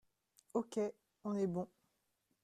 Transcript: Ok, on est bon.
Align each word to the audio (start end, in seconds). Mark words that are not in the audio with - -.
Ok, 0.55 0.79
on 1.25 1.37
est 1.37 1.45
bon. 1.45 1.67